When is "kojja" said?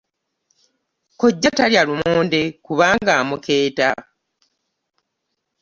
1.19-1.49